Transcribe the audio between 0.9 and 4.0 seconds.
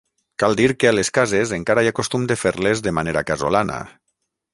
a les cases encara hi ha costum de fer-les de manera casolana.